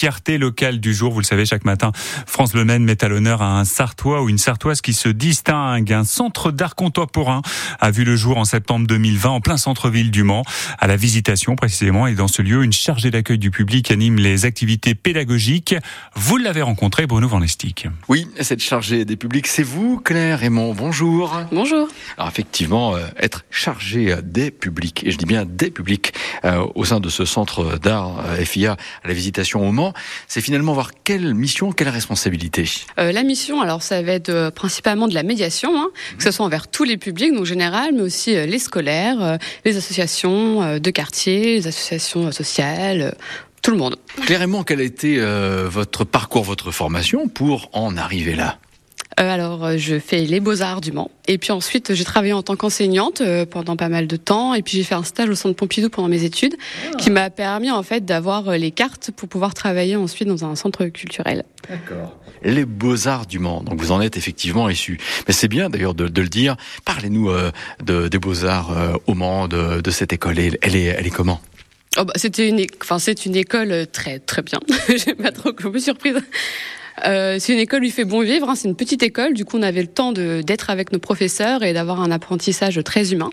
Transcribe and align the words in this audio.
Fierté 0.00 0.38
locale 0.38 0.78
du 0.78 0.94
jour, 0.94 1.12
vous 1.12 1.18
le 1.18 1.24
savez, 1.24 1.44
chaque 1.44 1.64
matin, 1.64 1.90
France 2.24 2.54
Le 2.54 2.64
Maine 2.64 2.84
met 2.84 3.02
à 3.02 3.08
l'honneur 3.08 3.42
un 3.42 3.64
Sartois 3.64 4.22
ou 4.22 4.28
une 4.28 4.38
Sartoise 4.38 4.80
qui 4.80 4.92
se 4.92 5.08
distingue. 5.08 5.92
Un 5.92 6.04
centre 6.04 6.52
d'art 6.52 6.76
contemporain 6.76 7.42
a 7.80 7.90
vu 7.90 8.04
le 8.04 8.14
jour 8.14 8.36
en 8.36 8.44
septembre 8.44 8.86
2020 8.86 9.28
en 9.28 9.40
plein 9.40 9.56
centre-ville 9.56 10.12
du 10.12 10.22
Mans, 10.22 10.44
à 10.78 10.86
la 10.86 10.94
Visitation 10.94 11.56
précisément. 11.56 12.06
Et 12.06 12.14
dans 12.14 12.28
ce 12.28 12.42
lieu, 12.42 12.62
une 12.62 12.72
chargée 12.72 13.10
d'accueil 13.10 13.38
du 13.38 13.50
public 13.50 13.90
anime 13.90 14.18
les 14.18 14.44
activités 14.44 14.94
pédagogiques. 14.94 15.74
Vous 16.14 16.36
l'avez 16.36 16.62
rencontré, 16.62 17.08
Bruno 17.08 17.26
Van 17.26 17.40
Lestic. 17.40 17.88
Oui, 18.06 18.28
cette 18.40 18.62
chargée 18.62 19.04
des 19.04 19.16
publics, 19.16 19.48
c'est 19.48 19.64
vous, 19.64 19.98
Claire 19.98 20.38
Raymond. 20.38 20.74
Bonjour. 20.74 21.40
Bonjour. 21.50 21.88
Alors 22.16 22.28
effectivement, 22.28 22.94
euh, 22.94 23.04
être 23.18 23.44
chargé 23.50 24.14
des 24.22 24.52
publics, 24.52 25.02
et 25.04 25.10
je 25.10 25.18
dis 25.18 25.26
bien 25.26 25.44
des 25.44 25.72
publics, 25.72 26.14
euh, 26.44 26.64
au 26.76 26.84
sein 26.84 27.00
de 27.00 27.08
ce 27.08 27.24
centre 27.24 27.80
d'art 27.80 28.24
euh, 28.26 28.44
FIA 28.44 28.76
à 29.02 29.08
la 29.08 29.14
Visitation 29.14 29.68
au 29.68 29.72
Mans, 29.72 29.87
c'est 30.26 30.40
finalement 30.40 30.72
voir 30.72 30.90
quelle 31.04 31.34
mission, 31.34 31.72
quelle 31.72 31.88
responsabilité. 31.88 32.64
Euh, 32.98 33.12
la 33.12 33.22
mission, 33.22 33.60
alors 33.60 33.82
ça 33.82 34.02
va 34.02 34.12
être 34.12 34.28
euh, 34.28 34.50
principalement 34.50 35.08
de 35.08 35.14
la 35.14 35.22
médiation, 35.22 35.70
hein, 35.80 35.88
que 36.16 36.24
ce 36.24 36.30
soit 36.30 36.44
envers 36.44 36.68
tous 36.68 36.84
les 36.84 36.96
publics, 36.96 37.34
donc 37.34 37.44
général, 37.44 37.92
mais 37.94 38.02
aussi 38.02 38.36
euh, 38.36 38.46
les 38.46 38.58
scolaires, 38.58 39.38
les 39.64 39.76
associations 39.76 40.78
de 40.78 40.90
quartier, 40.90 41.56
les 41.56 41.66
associations 41.66 42.32
sociales. 42.32 43.14
tout 43.62 43.70
le 43.70 43.76
monde. 43.76 43.96
Clairement, 44.26 44.64
quel 44.64 44.80
a 44.80 44.82
été 44.82 45.18
euh, 45.18 45.68
votre 45.68 46.04
parcours, 46.04 46.44
votre 46.44 46.70
formation 46.70 47.28
pour 47.28 47.68
en 47.72 47.96
arriver 47.96 48.34
là? 48.34 48.58
Alors, 49.26 49.64
euh, 49.64 49.76
je 49.76 49.98
fais 49.98 50.20
les 50.20 50.40
beaux-arts 50.40 50.80
du 50.80 50.92
Mans. 50.92 51.10
Et 51.26 51.38
puis 51.38 51.52
ensuite, 51.52 51.94
j'ai 51.94 52.04
travaillé 52.04 52.32
en 52.32 52.42
tant 52.42 52.56
qu'enseignante 52.56 53.20
euh, 53.20 53.44
pendant 53.44 53.76
pas 53.76 53.88
mal 53.88 54.06
de 54.06 54.16
temps. 54.16 54.54
Et 54.54 54.62
puis, 54.62 54.76
j'ai 54.76 54.84
fait 54.84 54.94
un 54.94 55.02
stage 55.02 55.28
au 55.28 55.34
Centre 55.34 55.56
Pompidou 55.56 55.90
pendant 55.90 56.08
mes 56.08 56.24
études, 56.24 56.56
qui 56.98 57.10
m'a 57.10 57.30
permis 57.30 57.70
en 57.70 57.82
fait 57.82 58.04
d'avoir 58.04 58.48
euh, 58.48 58.56
les 58.56 58.70
cartes 58.70 59.10
pour 59.10 59.28
pouvoir 59.28 59.54
travailler 59.54 59.96
ensuite 59.96 60.28
dans 60.28 60.44
un 60.44 60.54
centre 60.54 60.86
culturel. 60.86 61.44
D'accord. 61.68 62.16
Les 62.44 62.64
beaux-arts 62.64 63.26
du 63.26 63.38
Mans, 63.40 63.62
donc 63.62 63.80
vous 63.80 63.90
en 63.90 64.00
êtes 64.00 64.16
effectivement 64.16 64.68
issu. 64.68 64.98
Mais 65.26 65.34
c'est 65.34 65.48
bien 65.48 65.70
d'ailleurs 65.70 65.94
de, 65.94 66.06
de 66.06 66.22
le 66.22 66.28
dire. 66.28 66.56
Parlez-nous 66.84 67.30
euh, 67.30 67.50
de, 67.84 68.08
des 68.08 68.18
beaux-arts 68.18 68.70
euh, 68.76 68.92
au 69.06 69.14
Mans, 69.14 69.48
de, 69.48 69.80
de 69.80 69.90
cette 69.90 70.12
école. 70.12 70.38
Elle, 70.38 70.58
elle 70.62 70.76
est, 70.76 70.84
elle 70.84 71.06
est 71.06 71.10
comment? 71.10 71.40
Oh 71.96 72.04
bah, 72.04 72.12
c'était 72.16 72.48
une, 72.48 72.64
enfin 72.80 72.98
c'est 72.98 73.26
une 73.26 73.34
école 73.34 73.72
euh, 73.72 73.84
très 73.84 74.20
très 74.20 74.42
bien. 74.42 74.60
J'ai 74.88 75.14
pas 75.14 75.32
trop 75.32 75.52
peu 75.52 75.80
surprise. 75.80 76.16
Euh, 77.06 77.36
c'est 77.38 77.52
une 77.52 77.58
école 77.58 77.82
où 77.82 77.84
il 77.84 77.92
fait 77.92 78.04
bon 78.04 78.20
vivre. 78.22 78.48
hein. 78.48 78.54
C'est 78.54 78.68
une 78.68 78.76
petite 78.76 79.02
école. 79.02 79.34
Du 79.34 79.44
coup, 79.44 79.58
on 79.58 79.62
avait 79.62 79.82
le 79.82 79.88
temps 79.88 80.12
de 80.12 80.42
d'être 80.42 80.70
avec 80.70 80.92
nos 80.92 80.98
professeurs 80.98 81.62
et 81.62 81.72
d'avoir 81.72 82.00
un 82.00 82.10
apprentissage 82.10 82.80
très 82.84 83.12
humain. 83.12 83.30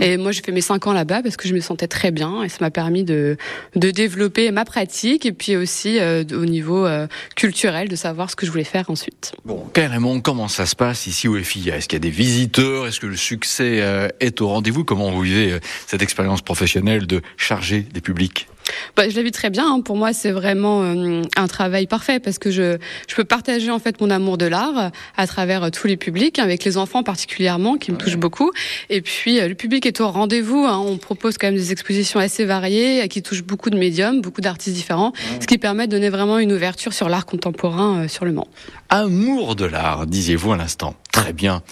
Et 0.00 0.16
moi, 0.16 0.32
j'ai 0.32 0.42
fait 0.42 0.52
mes 0.52 0.60
cinq 0.60 0.86
ans 0.86 0.92
là-bas 0.92 1.22
parce 1.22 1.36
que 1.36 1.48
je 1.48 1.54
me 1.54 1.60
sentais 1.60 1.88
très 1.88 2.10
bien 2.10 2.42
et 2.42 2.48
ça 2.48 2.58
m'a 2.60 2.70
permis 2.70 3.04
de 3.04 3.36
de 3.74 3.90
développer 3.90 4.50
ma 4.50 4.64
pratique 4.64 5.26
et 5.26 5.32
puis 5.32 5.56
aussi 5.56 5.98
euh, 5.98 6.24
au 6.32 6.44
niveau 6.44 6.86
euh, 6.86 7.06
culturel 7.34 7.88
de 7.88 7.96
savoir 7.96 8.30
ce 8.30 8.36
que 8.36 8.46
je 8.46 8.50
voulais 8.50 8.64
faire 8.64 8.90
ensuite. 8.90 9.32
Bon, 9.44 9.64
Raymond, 9.74 10.20
comment 10.20 10.48
ça 10.48 10.66
se 10.66 10.76
passe 10.76 11.06
ici 11.06 11.28
au 11.28 11.36
FIA 11.36 11.76
Est-ce 11.76 11.88
qu'il 11.88 11.96
y 11.96 12.00
a 12.00 12.00
des 12.00 12.10
visiteurs? 12.10 12.86
Est-ce 12.86 13.00
que 13.00 13.06
le 13.06 13.16
succès 13.16 13.80
euh, 13.80 14.08
est 14.20 14.40
au 14.40 14.48
rendez-vous? 14.48 14.84
Comment 14.84 15.10
vous 15.10 15.20
vivez 15.22 15.52
euh, 15.52 15.58
cette 15.86 16.02
expérience 16.02 16.42
professionnelle 16.42 17.06
de 17.06 17.20
charger 17.36 17.80
des 17.92 18.00
publics? 18.00 18.48
Bah, 18.96 19.08
je 19.08 19.16
la 19.16 19.22
vis 19.22 19.30
très 19.32 19.50
bien. 19.50 19.66
hein. 19.66 19.80
Pour 19.80 19.96
moi, 19.96 20.12
c'est 20.12 20.30
vraiment 20.32 20.82
euh, 20.82 21.22
un 21.36 21.46
travail 21.46 21.86
parfait 21.86 22.18
parce 22.20 22.38
que 22.38 22.50
je, 22.50 22.78
je 23.08 23.14
peux 23.14 23.24
partager 23.24 23.70
en 23.70 23.78
fait 23.78 24.00
mon 24.00 24.10
amour 24.10 24.38
de 24.38 24.46
l'art 24.46 24.78
euh, 24.78 24.88
à 25.16 25.26
travers 25.26 25.64
euh, 25.64 25.70
tous 25.70 25.86
les 25.86 25.96
publics, 25.96 26.38
avec 26.38 26.64
les 26.64 26.76
enfants 26.78 27.02
particulièrement, 27.02 27.76
qui 27.76 27.92
me 27.92 27.96
touchent 27.96 28.16
beaucoup. 28.16 28.50
Et 28.90 29.02
puis, 29.02 29.38
euh, 29.40 29.48
le 29.48 29.54
public 29.54 29.84
est 29.86 30.00
au 30.00 30.08
rendez-vous. 30.08 30.64
hein. 30.66 30.78
On 30.78 30.96
propose 30.96 31.36
quand 31.38 31.46
même 31.48 31.56
des 31.56 31.72
expositions 31.72 32.20
assez 32.20 32.44
variées 32.44 33.06
qui 33.08 33.22
touchent 33.22 33.44
beaucoup 33.44 33.70
de 33.70 33.76
médiums, 33.76 34.20
beaucoup 34.20 34.40
d'artistes 34.40 34.74
différents, 34.76 35.12
ce 35.40 35.46
qui 35.46 35.58
permet 35.58 35.86
de 35.86 35.92
donner 35.92 36.08
vraiment 36.10 36.38
une 36.38 36.52
ouverture 36.52 36.92
sur 36.92 37.08
l'art 37.08 37.26
contemporain 37.26 38.08
sur 38.08 38.24
le 38.24 38.32
Mans. 38.32 38.48
Amour 38.88 39.56
de 39.56 39.64
l'art, 39.64 40.06
disiez-vous 40.06 40.52
à 40.52 40.56
l'instant. 40.56 40.94
Très 41.12 41.32
bien. 41.32 41.62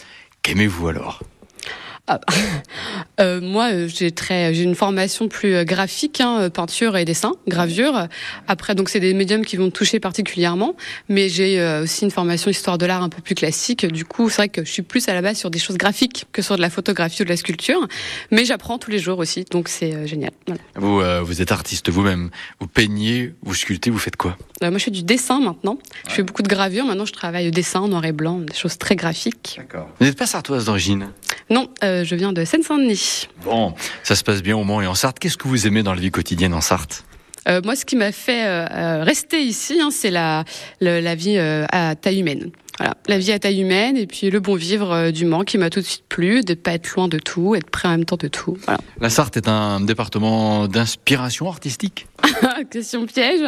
Qu'aimez-vous 0.43 0.89
alors? 0.89 1.21
Euh, 3.21 3.41
moi, 3.41 3.73
euh, 3.73 3.87
j'ai 3.87 4.11
très, 4.11 4.53
j'ai 4.55 4.65
une 4.65 4.75
formation 4.75 5.29
plus 5.29 5.55
euh, 5.55 5.63
graphique, 5.63 6.21
hein, 6.21 6.41
euh, 6.41 6.51
peinture 6.51 6.97
et 6.97 7.05
dessin, 7.05 7.35
gravure. 7.47 8.09
Après, 8.49 8.75
donc 8.75 8.89
c'est 8.89 8.99
des 8.99 9.15
médiums 9.15 9.45
qui 9.45 9.57
vont 9.57 9.67
me 9.67 9.71
toucher 9.71 10.01
particulièrement, 10.01 10.75
mais 11.09 11.29
j'ai 11.29 11.61
euh, 11.61 11.85
aussi 11.85 12.05
une 12.05 12.11
formation 12.11 12.51
histoire 12.51 12.77
de 12.77 12.87
l'art 12.87 13.05
un 13.05 13.09
peu 13.09 13.23
plus 13.23 13.37
classique. 13.37 13.87
Du 13.87 14.05
coup, 14.05 14.29
c'est 14.31 14.37
vrai 14.37 14.49
que 14.49 14.65
je 14.65 14.71
suis 14.71 14.83
plus 14.83 15.09
à 15.09 15.15
la 15.15 15.23
base 15.23 15.39
sur 15.39 15.49
des 15.49 15.61
choses 15.61 15.77
graphiques 15.77 16.27
que 16.33 16.43
sur 16.43 16.57
de 16.57 16.61
la 16.61 16.71
photographie 16.71 17.23
ou 17.23 17.25
de 17.25 17.31
la 17.31 17.37
sculpture, 17.37 17.87
mais 18.33 18.45
j'apprends 18.45 18.79
tous 18.79 18.91
les 18.91 18.99
jours 18.99 19.21
aussi, 19.21 19.45
donc 19.53 19.69
c'est 19.69 19.95
euh, 19.95 20.07
génial. 20.09 20.33
Voilà. 20.49 20.61
vous, 20.75 21.01
euh, 21.01 21.21
vous 21.23 21.41
êtes 21.41 21.53
artiste 21.53 21.89
vous-même. 21.89 22.31
Vous 22.59 22.67
peignez, 22.67 23.33
vous 23.43 23.55
sculptez, 23.55 23.91
vous 23.91 23.99
faites 23.99 24.17
quoi? 24.17 24.37
Euh, 24.65 24.71
moi, 24.71 24.79
je 24.79 24.85
fais 24.85 24.91
du 24.91 25.05
dessin 25.05 25.39
maintenant. 25.39 25.79
Je 26.09 26.15
fais 26.15 26.23
beaucoup 26.25 26.43
de 26.43 26.49
gravure. 26.49 26.85
Maintenant, 26.85 27.07
je 27.07 27.13
travaille 27.13 27.47
au 27.47 27.53
dessin, 27.53 27.87
noir 27.87 28.05
et 28.05 28.13
blanc, 28.13 28.39
des 28.41 28.55
choses 28.55 28.77
très 28.77 28.97
graphiques. 28.97 29.55
D'accord. 29.59 29.89
Vous 30.01 30.07
n'êtes 30.07 30.19
pas 30.19 30.27
sartoise 30.27 30.65
d'origine? 30.65 31.11
Non, 31.51 31.69
euh, 31.83 32.05
je 32.05 32.15
viens 32.15 32.33
de 32.33 32.45
Seine-Saint-Denis. 32.45 33.29
Bon, 33.45 33.75
ça 34.03 34.15
se 34.15 34.25
passe 34.25 34.43
bien 34.43 34.57
au 34.57 34.65
Mans 34.65 34.81
et 34.81 34.87
en 34.87 34.95
Sarthe. 34.95 35.19
Qu'est-ce 35.19 35.37
que 35.37 35.49
vous 35.49 35.67
aimez 35.67 35.83
dans 35.83 35.95
la 35.95 36.01
vie 36.01 36.11
quotidienne 36.11 36.55
en 36.55 36.61
Sarthe? 36.61 37.05
Euh, 37.49 37.61
moi, 37.63 37.77
ce 37.77 37.85
qui 37.85 37.97
m'a 37.97 38.13
fait 38.13 38.47
euh, 38.47 39.05
rester 39.05 39.43
ici, 39.43 39.79
hein, 39.81 39.91
c'est 39.91 40.11
la, 40.11 40.45
la 40.81 41.15
vie 41.15 41.37
euh, 41.37 41.67
à 41.71 41.95
taille 41.95 42.21
humaine. 42.21 42.51
Voilà, 42.79 42.95
la 43.07 43.19
vie 43.19 43.31
à 43.31 43.39
taille 43.39 43.61
humaine 43.61 43.97
et 43.97 44.07
puis 44.07 44.31
le 44.31 44.41
bon 44.41 44.57
vivre 44.57 45.11
du 45.11 45.27
Mans 45.27 45.45
qui 45.45 45.59
m'a 45.59 45.71
tout 45.71 45.81
de 45.81 45.85
suite 45.85 46.05
plu, 46.09 46.41
de 46.41 46.55
pas 46.55 46.73
être 46.73 46.97
loin 46.97 47.07
de 47.07 47.19
tout, 47.19 47.55
être 47.55 47.71
près 47.71 47.87
en 47.87 47.93
même 47.93 48.05
temps 48.05 48.17
de 48.17 48.27
tout. 48.27 48.57
Voilà. 48.65 48.81
La 49.01 49.11
Sarthe 49.11 49.37
est 49.37 49.47
un 49.47 49.81
département 49.81 50.67
d'inspiration 50.67 51.49
artistique? 51.49 52.07
Question 52.71 53.07
piège. 53.07 53.41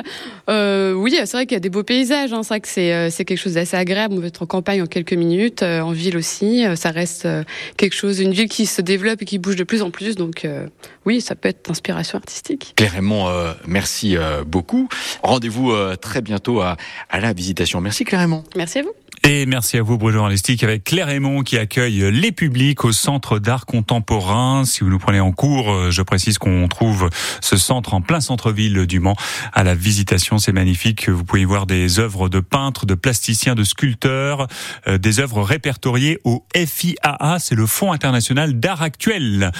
Euh, 0.48 0.92
oui, 0.92 1.14
c'est 1.16 1.32
vrai 1.32 1.46
qu'il 1.46 1.54
y 1.54 1.56
a 1.56 1.60
des 1.60 1.70
beaux 1.70 1.82
paysages. 1.82 2.32
Hein. 2.32 2.42
C'est 2.42 2.48
vrai 2.48 2.60
que 2.60 2.68
c'est 2.68 2.92
euh, 2.92 3.10
c'est 3.10 3.24
quelque 3.24 3.38
chose 3.38 3.54
d'assez 3.54 3.76
agréable. 3.76 4.14
On 4.14 4.20
peut 4.20 4.26
être 4.26 4.42
en 4.42 4.46
campagne 4.46 4.82
en 4.82 4.86
quelques 4.86 5.12
minutes, 5.12 5.62
euh, 5.62 5.80
en 5.80 5.92
ville 5.92 6.16
aussi. 6.16 6.64
Euh, 6.64 6.76
ça 6.76 6.90
reste 6.90 7.26
euh, 7.26 7.44
quelque 7.76 7.94
chose, 7.94 8.20
une 8.20 8.32
ville 8.32 8.48
qui 8.48 8.66
se 8.66 8.82
développe 8.82 9.22
et 9.22 9.24
qui 9.24 9.38
bouge 9.38 9.56
de 9.56 9.64
plus 9.64 9.82
en 9.82 9.90
plus. 9.90 10.16
Donc 10.16 10.44
euh, 10.44 10.66
oui, 11.04 11.20
ça 11.20 11.34
peut 11.34 11.48
être 11.48 11.68
d'inspiration 11.68 12.18
artistique. 12.18 12.72
Claire 12.76 12.92
Raymond, 12.92 13.28
euh, 13.28 13.52
merci 13.66 14.16
euh, 14.16 14.44
beaucoup. 14.44 14.88
Rendez-vous 15.22 15.72
euh, 15.72 15.96
très 15.96 16.20
bientôt 16.20 16.60
à, 16.60 16.76
à 17.10 17.20
la 17.20 17.32
visitation. 17.32 17.80
Merci 17.80 18.04
Claire 18.04 18.20
Raymond. 18.20 18.44
Merci 18.56 18.80
à 18.80 18.82
vous. 18.82 18.92
Et 19.28 19.44
merci 19.44 19.76
à 19.76 19.82
vous, 19.82 19.98
Bruno 19.98 20.28
Lestic, 20.28 20.62
avec 20.62 20.84
Claire 20.84 21.08
Raymond 21.08 21.42
qui 21.42 21.58
accueille 21.58 22.12
les 22.12 22.30
publics 22.30 22.84
au 22.84 22.92
Centre 22.92 23.40
d'art 23.40 23.66
contemporain. 23.66 24.64
Si 24.64 24.84
vous 24.84 24.88
nous 24.88 25.00
prenez 25.00 25.18
en 25.18 25.32
cours, 25.32 25.72
euh, 25.72 25.90
je 25.90 26.00
précise 26.02 26.38
qu'on 26.38 26.68
trouve 26.68 27.10
ce 27.40 27.56
centre 27.56 27.94
en 27.94 28.00
plein 28.00 28.20
centre-ville 28.20 28.86
du 28.86 29.00
Mans. 29.00 29.16
À 29.52 29.64
la 29.64 29.74
visitation, 29.74 30.38
c'est 30.38 30.52
magnifique. 30.52 31.08
Vous 31.08 31.24
pouvez 31.24 31.40
y 31.40 31.44
voir 31.44 31.66
des 31.66 31.98
œuvres 31.98 32.28
de 32.28 32.38
peintres, 32.38 32.86
de 32.86 32.94
plasticiens, 32.94 33.56
de 33.56 33.64
sculpteurs, 33.64 34.46
euh, 34.86 34.96
des 34.96 35.18
œuvres 35.18 35.42
répertoriées 35.42 36.20
au 36.22 36.46
FIAA, 36.54 37.38
c'est 37.40 37.56
le 37.56 37.66
Fonds 37.66 37.90
international 37.90 38.60
d'art 38.60 38.82
actuel. 38.82 39.50